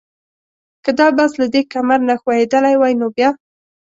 [0.83, 3.29] که دا بس له دې کمر نه ښویېدلی وای نو بیا؟